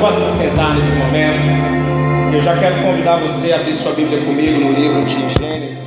[0.00, 2.34] pode se sentar nesse momento.
[2.34, 5.78] Eu já quero convidar você a abrir sua Bíblia comigo no livro de Gênesis,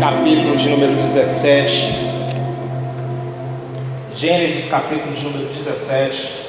[0.00, 2.14] capítulo de número 17.
[4.14, 6.44] Gênesis, capítulo de número 17.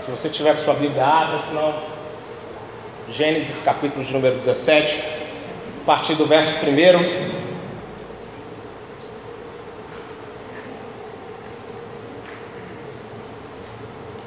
[0.00, 1.74] Se você tiver com sua Bíblia, abra, senão.
[3.08, 5.21] Gênesis, capítulo de número 17,
[5.82, 7.42] a partir do verso 1.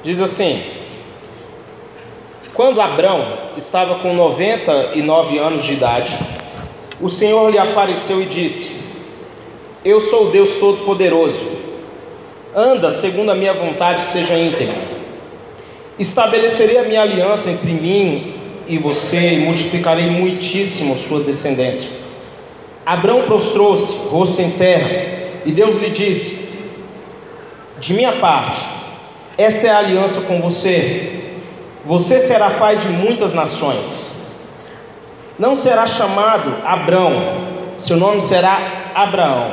[0.04, 0.62] Diz assim:
[2.54, 6.20] Quando Abrão estava com 99 anos de idade,
[7.00, 8.78] o Senhor lhe apareceu e disse:
[9.84, 11.56] Eu sou o Deus Todo-Poderoso.
[12.54, 14.76] Anda segundo a minha vontade, seja íntegro.
[15.98, 18.35] Estabelecerei a minha aliança entre mim
[18.68, 21.90] e você e multiplicarei muitíssimo sua descendência.
[22.86, 24.90] Abrão prostrou-se, rosto em terra,
[25.46, 26.50] e Deus lhe disse:
[27.80, 28.62] De minha parte,
[29.38, 31.24] esta é a aliança com você.
[31.86, 34.16] Você será pai de muitas nações.
[35.38, 37.12] Não será chamado Abrão,
[37.78, 39.52] seu nome será Abraão,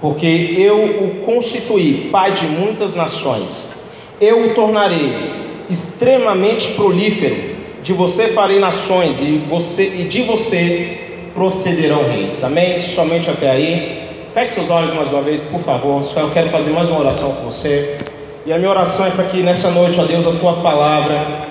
[0.00, 3.90] porque eu o constituí pai de muitas nações.
[4.20, 7.45] Eu o tornarei extremamente prolífero.
[7.86, 10.98] De você farei nações e, você, e de você
[11.32, 12.42] procederão reis.
[12.42, 12.82] Amém?
[12.82, 14.26] Somente até aí.
[14.34, 16.02] Feche seus olhos mais uma vez, por favor.
[16.16, 17.96] Eu quero fazer mais uma oração com você.
[18.44, 21.46] E a minha oração é para que nessa noite, ó Deus, a tua palavra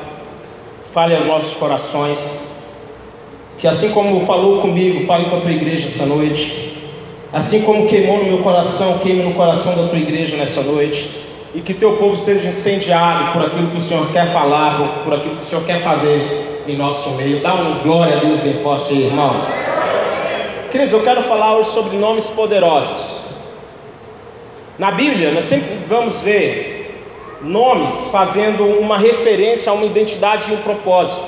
[0.94, 2.53] fale aos nossos corações.
[3.58, 6.83] Que assim como falou comigo, fale com a tua igreja essa noite.
[7.31, 11.25] Assim como queimou no meu coração, queime no coração da tua igreja nessa noite
[11.56, 15.14] e que teu povo seja incendiado por aquilo que o Senhor quer falar, por, por
[15.14, 17.39] aquilo que o Senhor quer fazer em nosso meio.
[17.39, 19.34] Dá um glória a Deus bem forte aí, irmão.
[20.70, 23.22] Queridos, eu quero falar hoje sobre nomes poderosos.
[24.78, 27.02] Na Bíblia, nós sempre vamos ver
[27.42, 31.23] nomes fazendo uma referência a uma identidade e um propósito.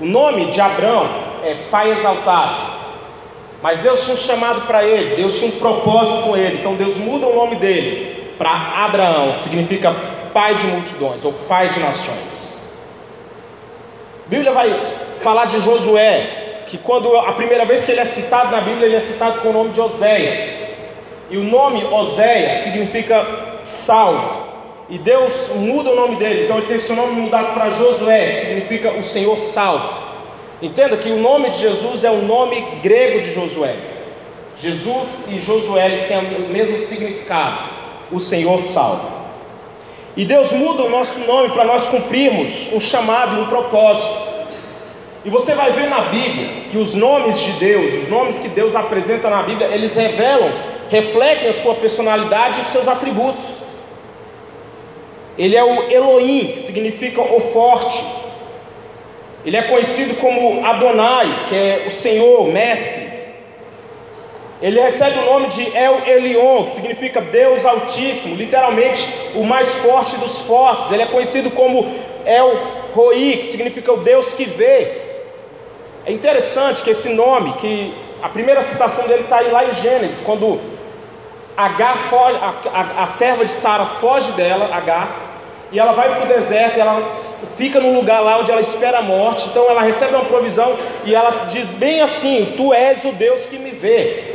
[0.00, 1.08] O nome de Abraão
[1.44, 2.74] é Pai Exaltado.
[3.62, 6.96] Mas Deus tinha um chamado para ele, Deus tinha um propósito com ele, então Deus
[6.96, 9.94] muda o nome dele para Abraão, significa
[10.32, 12.44] pai de multidões ou pai de nações.
[14.26, 18.50] A Bíblia vai falar de Josué, que quando a primeira vez que ele é citado
[18.50, 20.74] na Bíblia, ele é citado com o nome de Oséias.
[21.30, 23.26] E o nome Oséias significa
[23.60, 24.44] salvo.
[24.88, 28.40] E Deus muda o nome dele, então ele tem seu nome mudado para Josué, que
[28.46, 30.04] significa o Senhor salvo.
[30.60, 33.76] Entenda que o nome de Jesus é o nome grego de Josué.
[34.58, 37.73] Jesus e Josué eles têm o mesmo significado
[38.10, 39.24] o Senhor salva.
[40.16, 44.34] E Deus muda o nosso nome para nós cumprirmos um chamado, um propósito.
[45.24, 48.76] E você vai ver na Bíblia que os nomes de Deus, os nomes que Deus
[48.76, 50.52] apresenta na Bíblia, eles revelam,
[50.90, 53.44] refletem a sua personalidade e os seus atributos.
[55.36, 58.04] Ele é o Elohim, que significa o forte.
[59.44, 63.03] Ele é conhecido como Adonai, que é o Senhor, o Mestre.
[64.64, 70.16] Ele recebe o nome de El Elion, que significa Deus Altíssimo, literalmente o mais forte
[70.16, 70.90] dos fortes.
[70.90, 71.94] Ele é conhecido como
[72.24, 72.56] El
[72.94, 75.02] Roi, que significa o Deus que vê.
[76.06, 80.18] É interessante que esse nome, que a primeira citação dele está aí lá em Gênesis,
[80.20, 80.58] quando
[81.54, 85.34] Agar foge, a, a, a serva de Sara foge dela, Agar,
[85.70, 87.10] e ela vai para o deserto, ela
[87.58, 91.14] fica num lugar lá onde ela espera a morte, então ela recebe uma provisão e
[91.14, 94.33] ela diz bem assim: Tu és o Deus que me vê.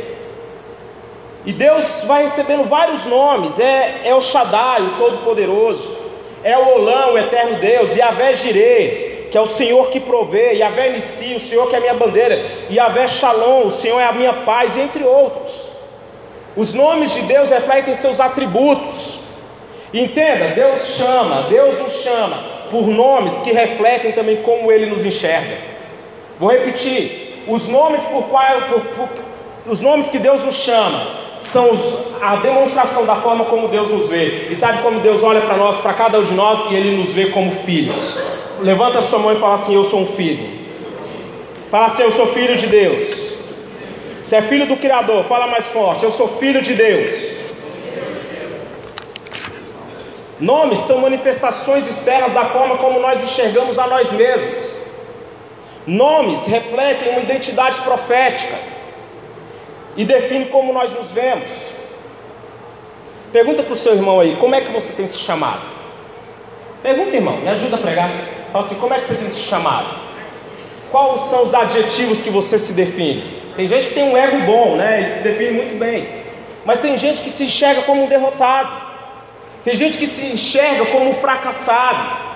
[1.44, 5.96] E Deus vai recebendo vários nomes: é, é o Shaddai, o Todo-Poderoso,
[6.44, 10.90] é o Olão, o Eterno Deus, Yahvé Jireh, que é o Senhor que provê, Yahvé
[10.90, 14.32] Nissi, o Senhor que é a minha bandeira, Yahvé Shalom, o Senhor é a minha
[14.32, 15.52] paz, entre outros.
[16.56, 19.18] Os nomes de Deus refletem seus atributos.
[19.94, 25.56] Entenda, Deus chama, Deus nos chama por nomes que refletem também como Ele nos enxerga.
[26.38, 29.08] Vou repetir: os nomes por qual, por, por,
[29.66, 34.08] os nomes que Deus nos chama são os, a demonstração da forma como Deus nos
[34.08, 34.48] vê.
[34.50, 37.12] E sabe como Deus olha para nós, para cada um de nós, e Ele nos
[37.12, 38.18] vê como filhos.
[38.60, 40.60] Levanta a sua mão e fala assim: Eu sou um filho.
[41.70, 43.30] Fala assim: Eu sou filho de Deus.
[44.24, 47.40] Você é filho do Criador, fala mais forte: Eu sou filho de Deus.
[50.38, 54.70] Nomes são manifestações externas da forma como nós enxergamos a nós mesmos.
[55.86, 58.56] Nomes refletem uma identidade profética
[60.00, 61.50] e define como nós nos vemos.
[63.30, 65.60] Pergunta para o seu irmão aí, como é que você tem se chamado?
[66.82, 68.10] Pergunta, irmão, me ajuda a pregar.
[68.50, 69.88] Fala assim, como é que você tem se chamado?
[70.90, 73.42] Quais são os adjetivos que você se define?
[73.54, 75.00] Tem gente que tem um ego bom, né?
[75.00, 76.08] Ele se define muito bem.
[76.64, 78.70] Mas tem gente que se enxerga como um derrotado.
[79.66, 82.29] Tem gente que se enxerga como um fracassado.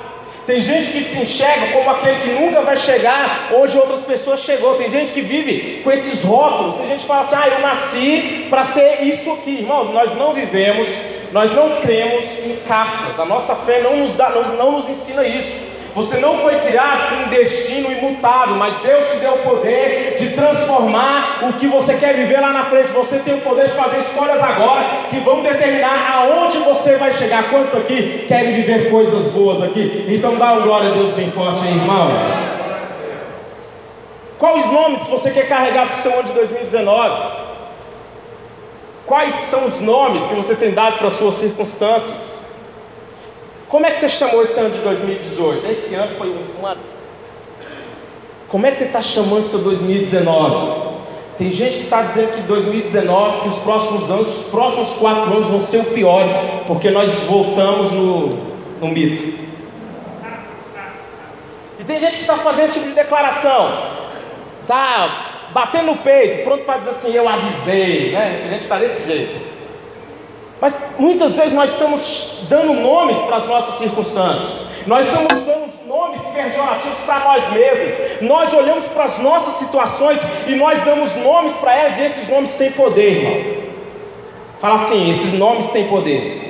[0.47, 4.77] Tem gente que se enxerga como aquele que nunca vai chegar onde outras pessoas chegou.
[4.77, 6.75] Tem gente que vive com esses rótulos.
[6.77, 9.59] Tem gente que fala assim: "Ah, eu nasci para ser isso aqui".
[9.61, 10.87] Irmão, nós não vivemos,
[11.33, 13.19] nós não cremos em castas.
[13.19, 15.74] A nossa fé não nos dá, não, não nos ensina isso.
[15.95, 20.31] Você não foi criado com um destino imutável, mas Deus te deu o poder de
[20.31, 22.91] transformar o que você quer viver lá na frente.
[22.91, 27.49] Você tem o poder de fazer escolhas agora que vão determinar aonde você vai chegar.
[27.49, 30.07] Quantos aqui querem viver coisas boas aqui?
[30.09, 32.11] Então dá uma glória a Deus bem forte aí, irmão.
[34.37, 37.45] Quais nomes você quer carregar para o seu ano de 2019?
[39.07, 42.34] Quais são os nomes que você tem dado para as suas circunstâncias?
[43.75, 45.67] Como é que você chamou esse ano de 2018?
[45.69, 46.77] Esse ano foi uma.
[48.47, 51.01] Como é que você está chamando seu 2019?
[51.37, 55.47] Tem gente que está dizendo que 2019, que os próximos anos, os próximos quatro anos
[55.47, 56.33] vão ser os piores,
[56.69, 58.29] porque nós voltamos no,
[58.81, 59.41] no mito.
[61.81, 63.89] E tem gente que está fazendo esse tipo de declaração,
[64.63, 68.39] está batendo no peito, pronto para dizer assim, eu avisei, né?
[68.39, 69.54] Tem gente que está desse jeito.
[70.61, 76.21] Mas muitas vezes nós estamos dando nomes para as nossas circunstâncias, nós estamos dando nomes
[76.35, 81.75] pejorativos para nós mesmos, nós olhamos para as nossas situações e nós damos nomes para
[81.77, 83.65] elas, e esses nomes têm poder, irmão.
[84.61, 86.45] Fala assim: esses nomes têm poder.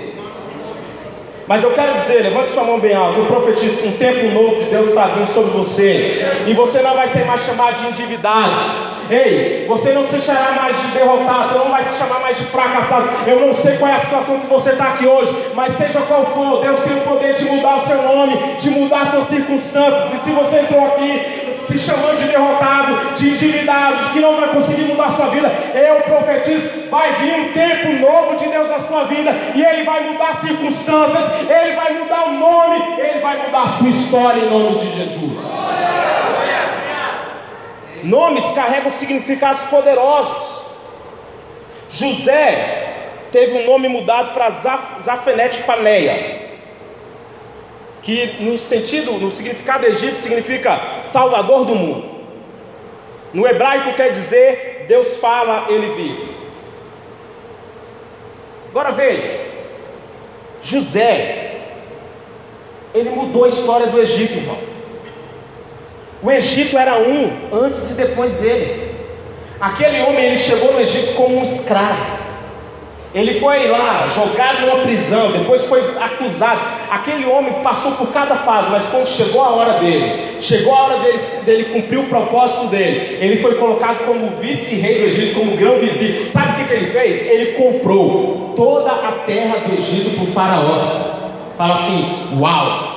[1.46, 4.56] Mas eu quero dizer, levante sua mão bem alta, eu profetizo que um tempo novo
[4.60, 8.83] de Deus está vindo sobre você, e você não vai ser mais chamado de endividado,
[9.10, 12.44] Ei, você não se chamará mais de derrotado, você não vai se chamar mais de
[12.46, 13.08] fracassado.
[13.26, 16.26] Eu não sei qual é a situação que você está aqui hoje, mas seja qual
[16.26, 20.14] for, Deus tem o poder de mudar o seu nome, de mudar as suas circunstâncias.
[20.14, 24.48] E se você entrou aqui se chamando de derrotado, de endividado, de que não vai
[24.50, 28.78] conseguir mudar a sua vida, eu profetizo: vai vir um tempo novo de Deus na
[28.78, 33.44] sua vida, e Ele vai mudar as circunstâncias, Ele vai mudar o nome, Ele vai
[33.44, 36.13] mudar a sua história em nome de Jesus.
[38.04, 40.62] Nomes carregam significados poderosos.
[41.88, 44.50] José teve um nome mudado para
[45.00, 46.50] Zafenete Paneia,
[48.02, 52.14] que no sentido, no significado egípcio significa Salvador do mundo.
[53.32, 56.34] No hebraico quer dizer Deus fala, ele vive.
[58.68, 59.40] Agora veja,
[60.62, 61.60] José,
[62.92, 64.73] ele mudou a história do Egito, irmão.
[66.24, 68.94] O Egito era um antes e depois dele.
[69.60, 72.24] Aquele homem ele chegou no Egito como um escravo.
[73.14, 76.60] Ele foi lá jogado numa prisão, depois foi acusado.
[76.90, 80.98] Aquele homem passou por cada fase, mas quando chegou a hora dele, chegou a hora
[81.00, 86.30] dele, dele cumprir o propósito dele, ele foi colocado como vice-rei do Egito, como grão-vizir.
[86.30, 87.20] Sabe o que, que ele fez?
[87.20, 91.14] Ele comprou toda a terra do Egito para o faraó.
[91.58, 92.93] Fala assim: Uau!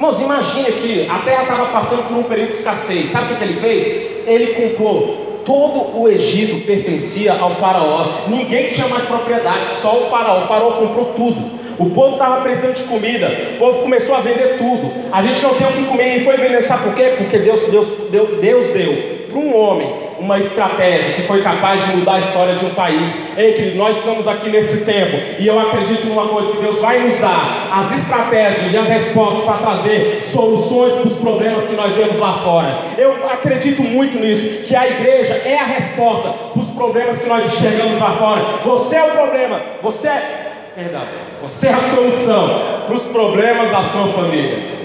[0.00, 3.10] Irmãos, imagine que a terra estava passando por um período de escassez.
[3.10, 4.26] Sabe o que ele fez?
[4.26, 8.26] Ele comprou todo o Egito pertencia ao faraó.
[8.28, 10.44] Ninguém tinha mais propriedade, só o faraó.
[10.44, 11.50] O faraó comprou tudo.
[11.78, 14.90] O povo estava precisando de comida, o povo começou a vender tudo.
[15.12, 16.62] A gente não tem o que comer e foi vender.
[16.62, 17.16] Sabe por quê?
[17.18, 21.96] Porque Deus, Deus, Deus, Deus deu para um homem uma estratégia que foi capaz de
[21.96, 23.10] mudar a história de um país.
[23.36, 26.98] Ei, querido, nós estamos aqui nesse tempo e eu acredito numa coisa: que Deus vai
[27.00, 31.94] nos dar as estratégias e as respostas para trazer soluções para os problemas que nós
[31.94, 32.84] vemos lá fora.
[32.98, 37.52] Eu acredito muito nisso, que a igreja é a resposta para os problemas que nós
[37.52, 38.42] enxergamos lá fora.
[38.64, 40.46] Você é o problema, você é.
[40.74, 41.02] Perdão,
[41.42, 44.79] você é a solução para os problemas da sua família.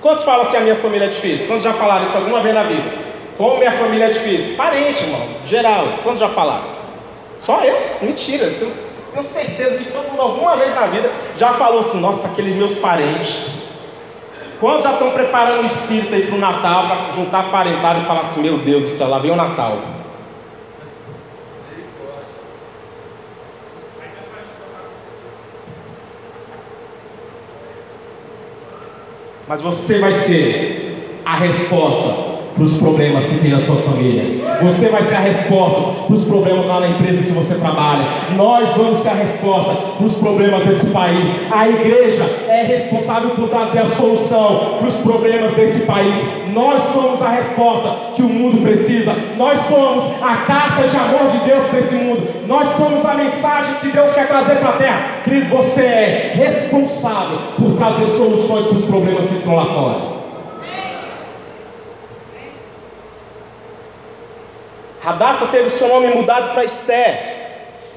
[0.00, 1.46] Quantos falam assim, a minha família é difícil?
[1.46, 2.90] Quantos já falaram isso alguma vez na vida?
[3.36, 4.56] Como minha família é difícil?
[4.56, 5.86] Parente, irmão, geral.
[6.02, 6.66] Quantos já falaram?
[7.38, 7.76] Só eu?
[8.02, 8.72] Mentira, tenho,
[9.12, 12.76] tenho certeza que todo mundo alguma vez na vida já falou assim, nossa, aqueles meus
[12.76, 13.58] parentes.
[14.60, 18.20] Quantos já estão preparando o espírito aí para o Natal, para juntar parentado e falar
[18.20, 19.78] assim, meu Deus do céu, lá vem o Natal.
[29.48, 34.37] Mas você vai ser a resposta para os problemas que tem na sua família.
[34.60, 38.04] Você vai ser a resposta para os problemas lá na empresa que você trabalha.
[38.34, 41.28] Nós vamos ser a resposta para os problemas desse país.
[41.52, 46.14] A igreja é responsável por trazer a solução para os problemas desse país.
[46.52, 49.14] Nós somos a resposta que o mundo precisa.
[49.36, 52.28] Nós somos a carta de amor de Deus para esse mundo.
[52.48, 55.02] Nós somos a mensagem que Deus quer trazer para a terra.
[55.22, 60.17] Querido, você é responsável por trazer soluções para os problemas que estão lá fora.
[65.00, 67.36] Radassa teve seu nome mudado para Esther.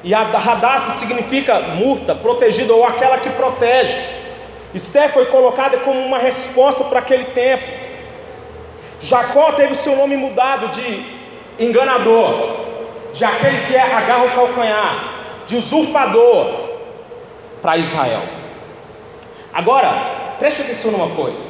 [0.03, 3.96] E Radassa significa murta, protegida ou aquela que protege.
[4.74, 7.63] Esther foi colocada como uma resposta para aquele tempo.
[9.01, 11.05] Jacó teve o seu nome mudado de
[11.60, 12.58] enganador,
[13.13, 15.13] de aquele que é agarra o calcanhar,
[15.48, 16.70] de usurpador
[17.62, 18.22] para Israel.
[19.53, 21.43] Agora, preste atenção numa coisa.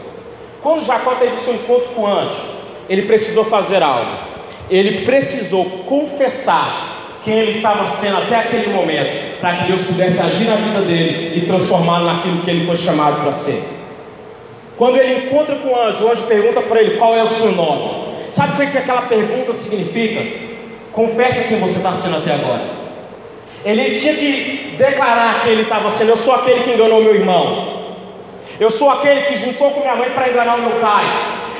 [0.63, 2.41] Quando Jacó teve o seu encontro com o anjo,
[2.89, 4.30] ele precisou fazer algo.
[4.71, 10.45] Ele precisou confessar quem ele estava sendo até aquele momento, para que Deus pudesse agir
[10.45, 13.61] na vida dele e transformá-lo naquilo que ele foi chamado para ser.
[14.77, 17.51] Quando ele encontra com o anjo, o anjo pergunta para ele qual é o seu
[17.51, 18.11] nome.
[18.31, 20.25] Sabe o que aquela pergunta significa?
[20.93, 22.81] Confessa quem você está sendo até agora.
[23.63, 27.81] Ele tinha que declarar que ele estava sendo: Eu sou aquele que enganou meu irmão.
[28.59, 31.05] Eu sou aquele que juntou com minha mãe para enganar o meu pai.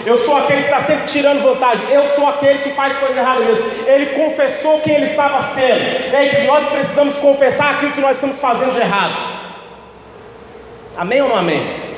[0.06, 1.90] Eu sou aquele que está sempre tirando vantagem.
[1.90, 3.66] Eu sou aquele que faz coisa errada mesmo.
[3.86, 6.16] Ele confessou quem ele estava sendo.
[6.16, 9.16] É que nós precisamos confessar aquilo que nós estamos fazendo de errado.
[10.98, 11.92] Amém ou não amém?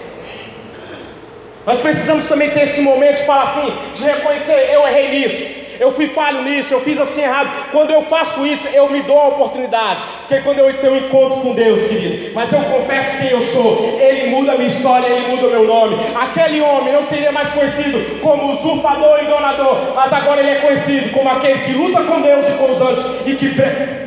[1.66, 5.92] Nós precisamos também ter esse momento de falar assim, de reconhecer, eu errei nisso eu
[5.94, 7.72] fui falho nisso, eu fiz assim errado.
[7.72, 10.04] Quando eu faço isso, eu me dou a oportunidade.
[10.20, 13.98] Porque quando eu tenho um encontro com Deus, querido, mas eu confesso quem eu sou,
[14.00, 15.98] Ele muda a minha história, Ele muda o meu nome.
[16.16, 21.12] Aquele homem não seria mais conhecido como usurpador e enganador, mas agora ele é conhecido
[21.12, 23.50] como aquele que luta com Deus e com os anjos, e que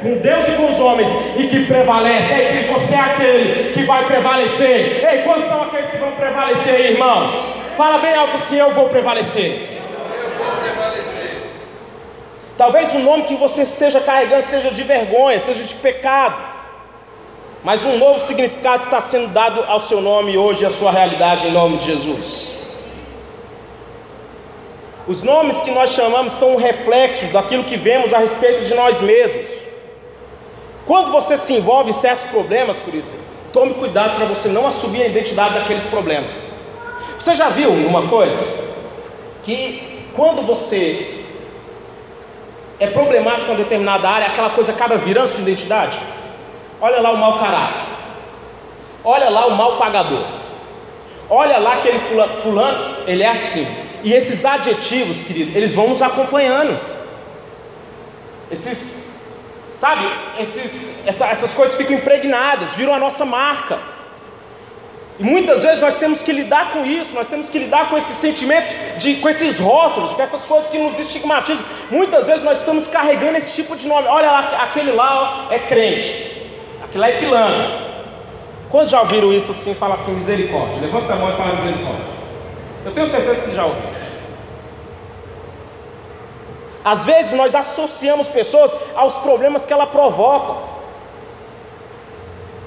[0.02, 2.32] com Deus e com os homens, e que prevalece.
[2.32, 5.04] Ei, você é aquele que vai prevalecer.
[5.08, 7.56] Ei, quantos são aqueles que vão prevalecer, irmão?
[7.76, 9.75] Fala bem alto assim, eu vou prevalecer.
[12.56, 16.56] Talvez o nome que você esteja carregando seja de vergonha, seja de pecado.
[17.62, 21.52] Mas um novo significado está sendo dado ao seu nome hoje, à sua realidade, em
[21.52, 22.56] nome de Jesus.
[25.06, 29.00] Os nomes que nós chamamos são um reflexo daquilo que vemos a respeito de nós
[29.00, 29.46] mesmos.
[30.86, 33.06] Quando você se envolve em certos problemas, querido,
[33.52, 36.32] tome cuidado para você não assumir a identidade daqueles problemas.
[37.18, 38.38] Você já viu uma coisa?
[39.42, 41.15] Que quando você
[42.78, 45.98] é problemático em determinada área, aquela coisa acaba virando sua identidade.
[46.80, 47.86] Olha lá o mau caráter.
[49.02, 50.26] Olha lá o mal pagador.
[51.28, 53.66] Olha lá aquele fulano, fulano, ele é assim.
[54.02, 56.78] E esses adjetivos, querido, eles vão nos acompanhando.
[58.50, 59.10] Esses,
[59.72, 60.06] sabe,
[60.38, 63.78] esses, essa, essas coisas ficam impregnadas, viram a nossa marca.
[65.18, 68.12] E muitas vezes nós temos que lidar com isso, nós temos que lidar com esse
[68.14, 71.64] sentimento, de, com esses rótulos, com essas coisas que nos estigmatizam.
[71.90, 74.06] Muitas vezes nós estamos carregando esse tipo de nome.
[74.08, 76.50] Olha lá, aquele lá ó, é crente,
[76.84, 77.86] aquele lá é pilantra.
[78.70, 80.80] Quantos já ouviram isso assim fala assim, misericórdia?
[80.82, 82.04] Levanta a mão e fala misericórdia.
[82.84, 83.96] Eu tenho certeza que você já ouviu.
[86.84, 90.75] Às vezes nós associamos pessoas aos problemas que ela provoca.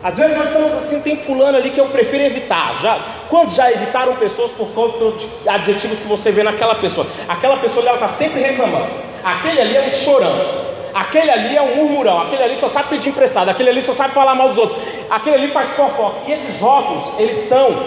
[0.02, 2.80] Às vezes nós estamos assim, tem fulano ali que eu prefiro evitar.
[2.82, 7.06] Já, quantos já evitaram pessoas por conta de adjetivos que você vê naquela pessoa?
[7.28, 8.92] Aquela pessoa ela está sempre reclamando.
[9.24, 10.70] Aquele ali é um chorão.
[10.94, 12.22] Aquele ali é um murmurão.
[12.22, 13.50] Aquele ali só sabe pedir emprestado.
[13.50, 14.82] Aquele ali só sabe falar mal dos outros.
[15.10, 16.22] Aquele ali faz fofoca.
[16.28, 17.84] E esses rótulos, eles são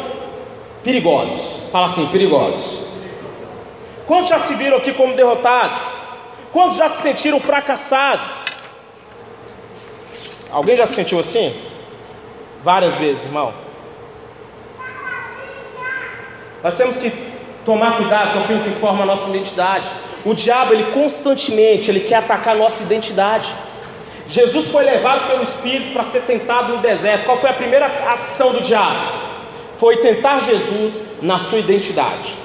[0.84, 1.40] perigosos.
[1.72, 2.82] Fala assim, perigosos.
[4.06, 5.80] Quantos já se viram aqui como derrotados?
[6.52, 8.30] Quantos já se sentiram fracassados?
[10.50, 11.71] Alguém já se sentiu assim?
[12.62, 13.52] Várias vezes, irmão.
[16.62, 17.10] Nós temos que
[17.64, 19.88] tomar cuidado com aquilo que forma a nossa identidade.
[20.24, 23.52] O diabo, ele constantemente, ele quer atacar a nossa identidade.
[24.28, 27.24] Jesus foi levado pelo Espírito para ser tentado no deserto.
[27.24, 29.12] Qual foi a primeira ação do diabo?
[29.78, 32.36] Foi tentar Jesus na sua identidade.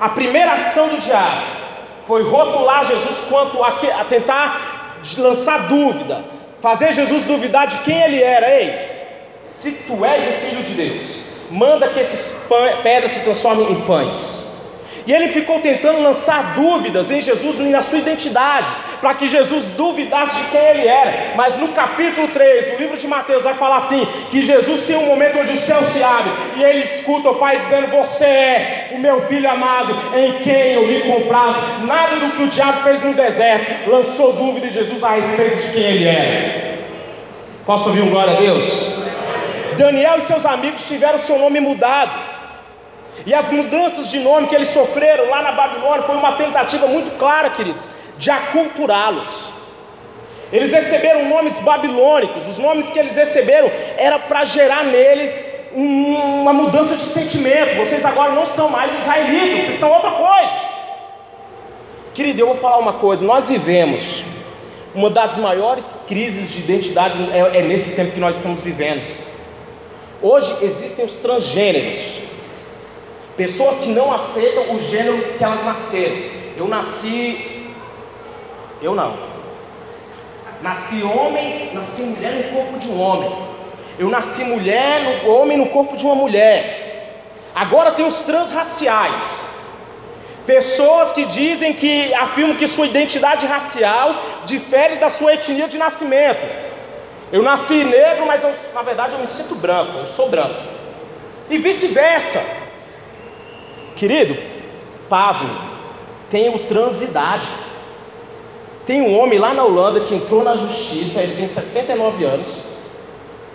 [0.00, 1.46] A primeira ação do diabo
[2.06, 6.24] foi rotular Jesus quanto a, a tentar lançar dúvida,
[6.62, 8.48] fazer Jesus duvidar de quem ele era.
[8.48, 8.93] Ei,
[9.64, 12.34] se tu és o filho de Deus, manda que esses
[12.82, 14.44] pedras se transformem em pães.
[15.06, 18.66] E ele ficou tentando lançar dúvidas em Jesus na sua identidade,
[19.02, 21.34] para que Jesus duvidasse de quem ele era.
[21.36, 25.06] Mas no capítulo 3, no livro de Mateus, vai falar assim: que Jesus tem um
[25.06, 28.98] momento onde o céu se abre e ele escuta o Pai dizendo: Você é o
[28.98, 31.58] meu filho amado, em quem eu me comprazo.
[31.86, 35.72] Nada do que o diabo fez no deserto lançou dúvida em Jesus a respeito de
[35.72, 36.74] quem ele era.
[37.66, 39.03] Posso ouvir um glória a Deus?
[39.76, 42.34] Daniel e seus amigos tiveram seu nome mudado.
[43.26, 47.16] E as mudanças de nome que eles sofreram lá na Babilônia foi uma tentativa muito
[47.16, 47.82] clara, queridos,
[48.18, 49.28] de aculturá-los.
[50.52, 56.96] Eles receberam nomes babilônicos, os nomes que eles receberam era para gerar neles uma mudança
[56.96, 57.76] de sentimento.
[57.76, 60.52] Vocês agora não são mais israelitas, vocês são outra coisa.
[62.14, 64.22] Querido, eu vou falar uma coisa: nós vivemos
[64.94, 69.23] uma das maiores crises de identidade, é, é nesse tempo que nós estamos vivendo.
[70.26, 72.00] Hoje existem os transgêneros,
[73.36, 76.16] pessoas que não aceitam o gênero que elas nasceram.
[76.56, 77.74] Eu nasci,
[78.80, 79.18] eu não.
[80.62, 83.30] Nasci homem, nasci mulher no corpo de um homem.
[83.98, 87.20] Eu nasci mulher, no, homem no corpo de uma mulher.
[87.54, 89.24] Agora tem os transraciais.
[90.46, 96.63] Pessoas que dizem que afirmam que sua identidade racial difere da sua etnia de nascimento.
[97.34, 100.54] Eu nasci negro, mas eu, na verdade eu me sinto branco, eu sou branco.
[101.50, 102.40] E vice-versa.
[103.96, 104.36] Querido,
[105.08, 105.50] pasme,
[106.30, 107.48] tem o transidade.
[108.86, 112.62] Tem um homem lá na Holanda que entrou na justiça, ele tem 69 anos.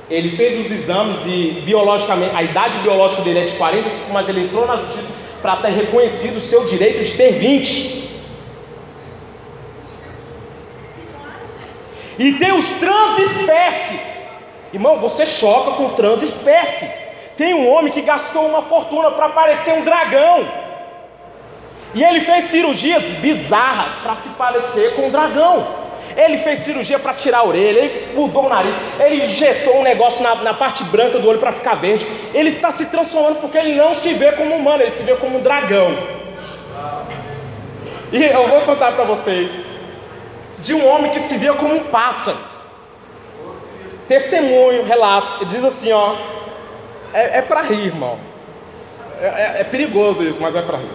[0.10, 4.42] Ele fez os exames e biologicamente, a idade biológica dele é de 45, mas ele
[4.42, 8.09] entrou na justiça para ter reconhecido o seu direito de ter 20.
[12.20, 13.98] E tem os transespécie.
[14.74, 16.86] Irmão, você choca com transespécie.
[17.38, 20.46] Tem um homem que gastou uma fortuna para parecer um dragão.
[21.96, 25.66] E ele fez cirurgias bizarras para se parecer com um dragão.
[26.18, 30.22] Ele fez cirurgia para tirar a orelha, ele mudou o nariz, ele injetou um negócio
[30.22, 32.06] na, na parte branca do olho para ficar verde.
[32.34, 35.38] Ele está se transformando porque ele não se vê como humano, ele se vê como
[35.38, 35.98] um dragão.
[38.12, 39.69] E eu vou contar para vocês
[40.62, 42.38] de um homem que se via como um pássaro.
[44.08, 46.16] Testemunho, relatos, diz assim: ó,
[47.14, 48.18] é, é para rir, irmão.
[49.22, 50.92] É, é, é perigoso isso, mas é para rir.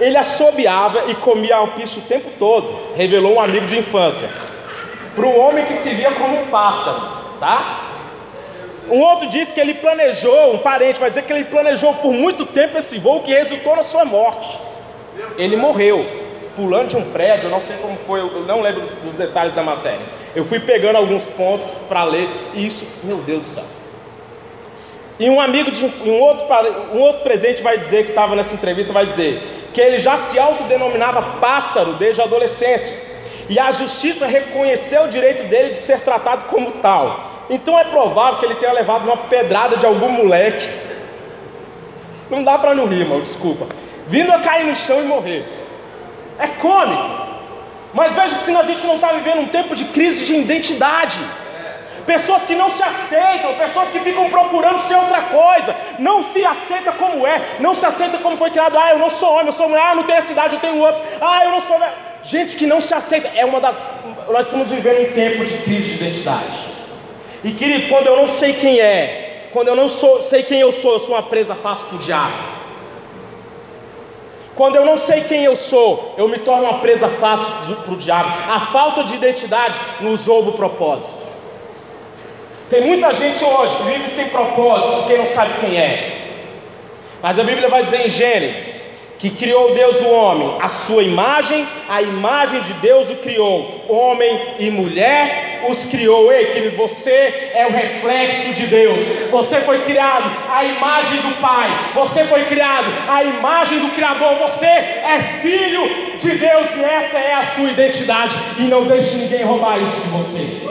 [0.00, 4.28] Ele assobiava e comia alpiche o tempo todo, revelou um amigo de infância.
[5.14, 7.00] Para um homem que se via como um pássaro,
[7.38, 7.90] tá?
[8.90, 12.44] Um outro disse que ele planejou, um parente vai dizer que ele planejou por muito
[12.46, 14.58] tempo esse voo que resultou na sua morte.
[15.36, 16.21] Ele morreu,
[16.56, 19.62] pulando de um prédio, eu não sei como foi, eu não lembro dos detalhes da
[19.62, 20.06] matéria.
[20.34, 23.64] Eu fui pegando alguns pontos para ler, e isso, meu Deus do céu.
[25.18, 26.46] E um amigo de um outro,
[26.94, 30.38] um outro presente vai dizer que estava nessa entrevista, vai dizer: que ele já se
[30.38, 32.94] autodenominava pássaro desde a adolescência,
[33.48, 37.44] e a justiça reconheceu o direito dele de ser tratado como tal.
[37.50, 40.68] Então é provável que ele tenha levado uma pedrada de algum moleque.
[42.30, 43.66] Não dá para não rir, desculpa.
[44.08, 45.61] Vindo a cair no chão e morrer.
[46.38, 47.32] É cômico.
[47.92, 51.20] Mas veja se a gente não está vivendo um tempo de crise de identidade
[52.06, 56.92] pessoas que não se aceitam, pessoas que ficam procurando ser outra coisa, não se aceita
[56.92, 58.78] como é, não se aceita como foi criado.
[58.78, 60.60] Ah, eu não sou homem, eu sou mulher, ah, eu não tenho essa idade, eu
[60.60, 61.00] tenho outro.
[61.20, 61.80] Ah, eu não sou.
[62.24, 63.86] Gente que não se aceita, é uma das.
[64.30, 66.72] Nós estamos vivendo um tempo de crise de identidade.
[67.42, 70.70] E querido, quando eu não sei quem é, quando eu não sou, sei quem eu
[70.70, 72.61] sou, eu sou uma presa fácil para o diabo.
[74.54, 77.96] Quando eu não sei quem eu sou, eu me torno uma presa fácil para o
[77.96, 78.30] diabo.
[78.50, 81.32] A falta de identidade nos rouba o propósito.
[82.68, 86.22] Tem muita gente hoje que vive sem propósito porque não sabe quem é.
[87.22, 88.82] Mas a Bíblia vai dizer em Gênesis
[89.18, 94.56] que criou Deus o homem, a sua imagem, a imagem de Deus o criou, homem
[94.58, 96.32] e mulher os criou.
[96.32, 99.00] Ei, querido, você é o reflexo de Deus.
[99.30, 101.68] Você foi criado à imagem do Pai.
[101.94, 104.36] Você foi criado à imagem do Criador.
[104.36, 108.34] Você é filho de Deus e essa é a sua identidade.
[108.58, 110.62] E não deixe ninguém roubar isso de você.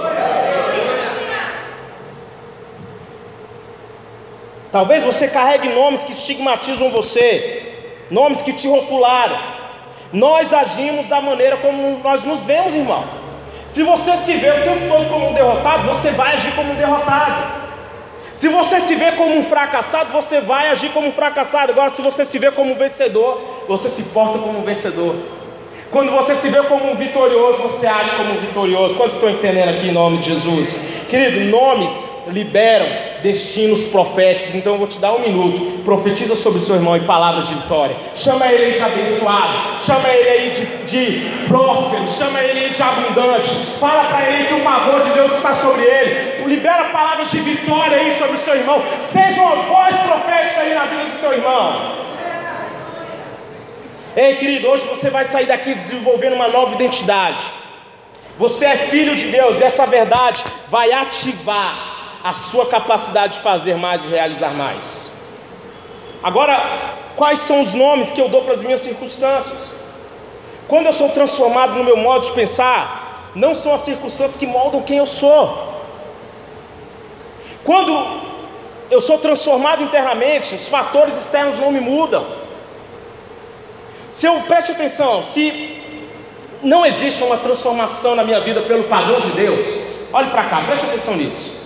[4.71, 7.73] Talvez você carregue nomes que estigmatizam você,
[8.09, 9.37] nomes que te rotularam.
[10.13, 13.20] Nós agimos da maneira como nós nos vemos, irmão.
[13.71, 16.75] Se você se vê o tempo todo como um derrotado, você vai agir como um
[16.75, 17.61] derrotado.
[18.33, 21.71] Se você se vê como um fracassado, você vai agir como um fracassado.
[21.71, 25.15] Agora, se você se vê como um vencedor, você se porta como um vencedor.
[25.89, 28.97] Quando você se vê como um vitorioso, você age como um vitorioso.
[28.97, 30.77] Quantos estão entendendo aqui em nome de Jesus?
[31.07, 31.91] Querido, nomes
[32.27, 34.53] liberam destinos proféticos.
[34.55, 35.83] Então eu vou te dar um minuto.
[35.83, 37.95] Profetiza sobre o seu irmão em palavras de vitória.
[38.15, 39.79] Chama ele aí de abençoado.
[39.79, 42.07] Chama ele aí de, de próspero.
[42.07, 43.49] Chama ele aí de abundante.
[43.79, 46.31] Fala para ele que o favor de Deus está sobre ele.
[46.45, 48.81] Libera palavras de vitória aí sobre o seu irmão.
[48.99, 52.01] Seja uma voz profética aí na vida do teu irmão.
[54.15, 57.39] Ei, querido, hoje você vai sair daqui desenvolvendo uma nova identidade.
[58.37, 61.90] Você é filho de Deus, e essa verdade vai ativar
[62.23, 65.09] a sua capacidade de fazer mais e realizar mais.
[66.23, 69.73] Agora, quais são os nomes que eu dou para as minhas circunstâncias?
[70.67, 74.81] Quando eu sou transformado no meu modo de pensar, não são as circunstâncias que moldam
[74.83, 75.71] quem eu sou.
[77.63, 78.21] Quando
[78.89, 82.25] eu sou transformado internamente, os fatores externos não me mudam.
[84.13, 85.81] Se eu preste atenção, se
[86.61, 89.65] não existe uma transformação na minha vida pelo padrão de Deus,
[90.13, 91.60] olhe para cá, preste atenção nisso.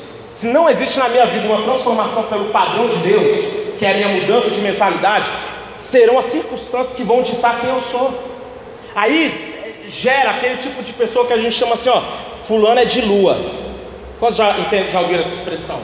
[0.45, 3.47] Se não existe na minha vida uma transformação pelo padrão de Deus,
[3.79, 5.31] que é a minha mudança de mentalidade,
[5.75, 8.13] serão as circunstâncias que vão ditar quem eu sou.
[8.93, 9.33] Aí
[9.87, 11.99] gera aquele tipo de pessoa que a gente chama assim, ó,
[12.47, 13.39] fulano é de lua.
[14.19, 14.55] Quantos já,
[14.91, 15.81] já ouviram essa expressão?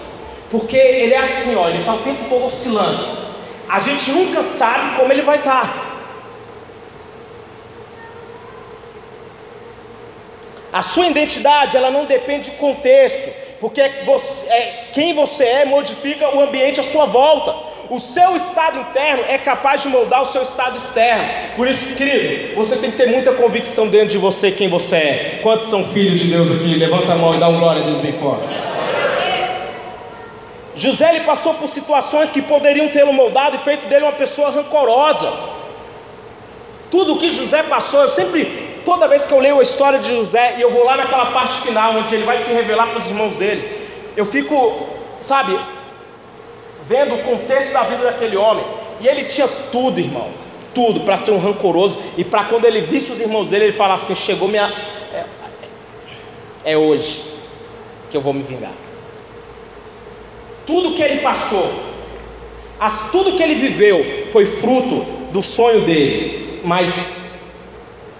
[0.52, 3.18] Porque ele é assim, ó, ele está o tempo todo oscilando.
[3.68, 5.74] A gente nunca sabe como ele vai estar.
[5.74, 5.92] Tá.
[10.72, 16.36] A sua identidade, ela não depende de contexto, porque você, é, quem você é modifica
[16.36, 17.70] o ambiente à sua volta.
[17.92, 21.26] O seu estado interno é capaz de moldar o seu estado externo.
[21.58, 25.40] Por isso, querido, você tem que ter muita convicção dentro de você quem você é.
[25.44, 26.74] Quantos são filhos de Deus aqui?
[26.74, 28.48] Levanta a mão e dá um glória a Deus bem forte.
[30.74, 35.32] José ele passou por situações que poderiam tê-lo moldado e feito dele uma pessoa rancorosa.
[36.90, 40.16] Tudo o que José passou, eu sempre, toda vez que eu leio a história de
[40.16, 43.08] José e eu vou lá naquela parte final onde ele vai se revelar para os
[43.08, 44.88] irmãos dele, eu fico,
[45.22, 45.58] sabe,
[46.88, 48.66] vendo o contexto da vida daquele homem.
[49.00, 50.30] E ele tinha tudo, irmão,
[50.74, 53.96] tudo para ser um rancoroso e para quando ele visse os irmãos dele, ele falar
[53.96, 54.72] assim: chegou minha.
[55.14, 55.26] É,
[56.74, 57.24] é hoje
[58.10, 58.74] que eu vou me vingar.
[60.66, 61.72] Tudo que ele passou,
[62.80, 66.94] as, tudo que ele viveu foi fruto do sonho dele, mas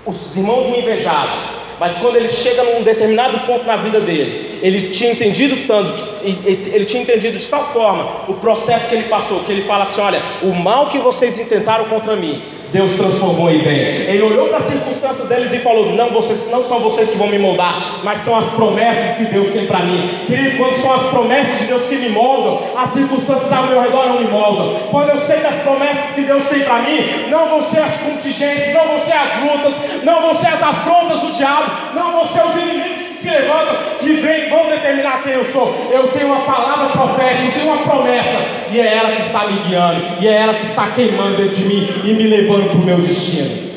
[0.06, 1.62] os irmãos me invejavam.
[1.80, 6.86] Mas quando ele chega num determinado ponto na vida dele, ele tinha entendido tanto, ele
[6.86, 10.22] tinha entendido de tal forma o processo que ele passou, que ele fala assim: olha,
[10.44, 12.40] o mal que vocês intentaram contra mim,
[12.72, 13.80] Deus transformou em bem.
[13.80, 17.28] Ele olhou para as circunstâncias deles e falou: não, vocês, não são vocês que vão
[17.28, 20.10] me moldar, mas são as promessas que Deus tem para mim.
[20.26, 24.08] Querido, quando são as promessas de Deus que me moldam, as circunstâncias ao meu redor
[24.08, 24.88] não me moldam.
[24.90, 28.74] Quando eu sei das promessas que Deus tem para mim, não vão ser as contingências,
[28.74, 32.46] não vão ser as lutas, não vão ser as afrontas do diabo, não vão ser
[32.46, 35.88] os inimigos se levantam, que vem, vão determinar quem eu sou.
[35.92, 38.38] Eu tenho uma palavra profética, eu tenho uma promessa,
[38.72, 41.66] e é ela que está me guiando, e é ela que está queimando dentro de
[41.66, 43.72] mim e me levando para o meu destino.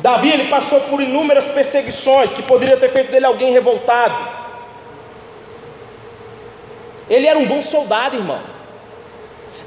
[0.00, 4.16] Davi ele passou por inúmeras perseguições que poderia ter feito dele alguém revoltado.
[7.08, 8.40] Ele era um bom soldado, irmão.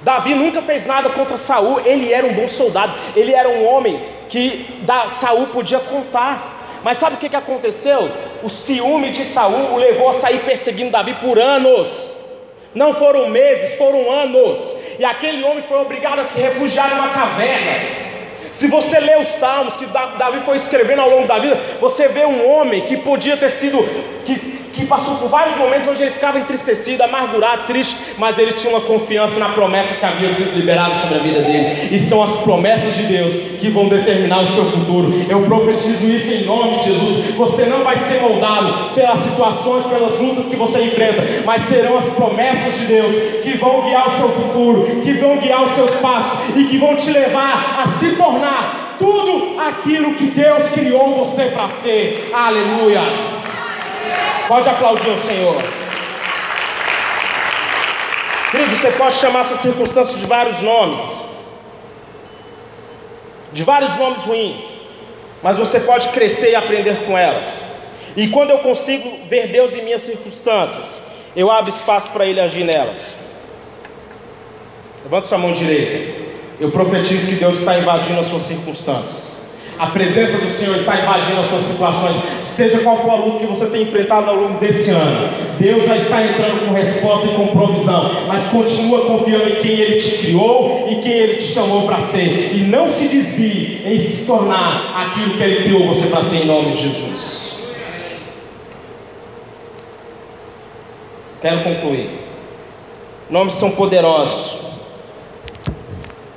[0.02, 4.04] Davi nunca fez nada contra Saul, ele era um bom soldado, ele era um homem
[4.28, 6.53] que da Saul podia contar.
[6.84, 8.10] Mas sabe o que, que aconteceu?
[8.44, 12.12] O ciúme de Saul o levou a sair perseguindo Davi por anos.
[12.76, 14.60] Não foram meses, foram anos.
[15.00, 18.04] E aquele homem foi obrigado a se refugiar numa caverna.
[18.52, 22.26] Se você lê os salmos que Davi foi escrevendo ao longo da vida, você vê
[22.26, 23.80] um homem que podia ter sido,
[24.26, 28.76] que que passou por vários momentos onde ele ficava entristecido, amargurado, triste, mas ele tinha
[28.76, 31.96] uma confiança na promessa que havia sido liberada sobre a vida dele.
[31.96, 35.14] E são as promessas de Deus que vão determinar o seu futuro.
[35.30, 37.36] Eu profetizo isso em nome de Jesus.
[37.36, 42.06] Você não vai ser moldado pelas situações, pelas lutas que você enfrenta, mas serão as
[42.10, 46.56] promessas de Deus que vão guiar o seu futuro, que vão guiar os seus passos
[46.56, 51.68] e que vão te levar a se tornar tudo aquilo que Deus criou você para
[51.82, 52.32] ser.
[52.34, 53.43] Aleluias.
[54.48, 55.56] Pode aplaudir o Senhor.
[58.52, 61.24] Querido, você pode chamar suas circunstâncias de vários nomes,
[63.52, 64.64] de vários nomes ruins,
[65.42, 67.48] mas você pode crescer e aprender com elas.
[68.16, 71.00] E quando eu consigo ver Deus em minhas circunstâncias,
[71.36, 73.16] eu abro espaço para Ele agir nelas.
[75.04, 76.22] Levanta sua mão direita.
[76.60, 79.42] Eu profetizo que Deus está invadindo as suas circunstâncias.
[79.80, 82.16] A presença do Senhor está invadindo as suas situações
[82.54, 85.98] seja qual for a luta que você tem enfrentado ao longo desse ano, Deus já
[85.98, 90.86] está entrando com resposta e com provisão, mas continua confiando em quem Ele te criou
[90.88, 95.36] e quem Ele te chamou para ser, e não se desvie em se tornar aquilo
[95.36, 97.58] que Ele criou você para ser em nome de Jesus.
[101.42, 102.10] Quero concluir.
[103.30, 104.58] Nomes são poderosos.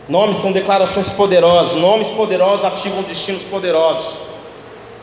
[0.09, 1.77] Nomes são declarações poderosas.
[1.81, 4.26] Nomes poderosos ativam destinos poderosos.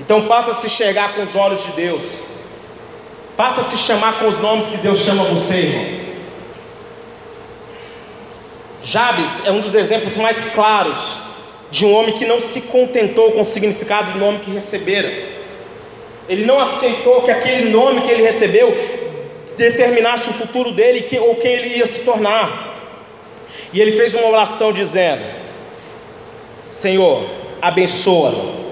[0.04, 2.04] Então passa a se enxergar com os olhos de Deus.
[3.38, 6.04] Passa a se chamar com os nomes que Deus chama você, irmão.
[8.84, 10.98] Jabes é um dos exemplos mais claros
[11.72, 15.10] de um homem que não se contentou com o significado do nome que recebera.
[16.28, 18.76] Ele não aceitou que aquele nome que ele recebeu
[19.58, 22.74] determinasse o futuro dele ou quem ele ia se tornar.
[23.72, 25.24] E ele fez uma oração dizendo:
[26.72, 27.24] Senhor,
[27.62, 28.63] abençoa-lo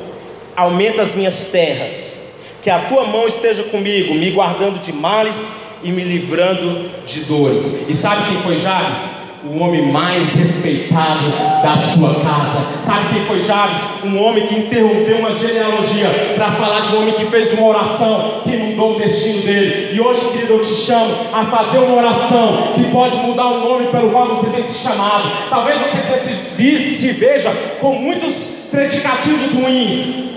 [0.55, 2.17] aumenta as minhas terras,
[2.61, 5.41] que a tua mão esteja comigo, me guardando de males
[5.83, 7.89] e me livrando de dores.
[7.89, 9.21] E sabe quem foi Jabes?
[9.43, 11.29] o homem mais respeitado
[11.63, 12.59] da sua casa.
[12.83, 13.81] Sabe quem foi Jabes?
[14.03, 18.41] Um homem que interrompeu uma genealogia para falar de um homem que fez uma oração
[18.43, 19.95] que mudou o destino dele.
[19.95, 23.87] E hoje, querido, eu te chamo a fazer uma oração que pode mudar o nome
[23.87, 25.49] pelo qual você tem se chamado.
[25.49, 28.33] Talvez você se, se veja com muitos
[28.69, 30.30] predicativos ruins.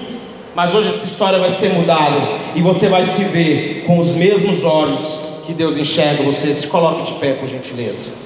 [0.54, 4.62] Mas hoje essa história vai ser mudada e você vai se ver com os mesmos
[4.62, 6.54] olhos que Deus enxerga você.
[6.54, 8.23] Se coloque de pé, por gentileza.